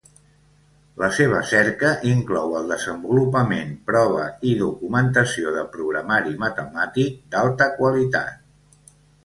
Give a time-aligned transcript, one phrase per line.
[1.01, 8.93] La seva cerca inclou el desenvolupament, prova i documentació de programari matemàtic d'alta qualitat.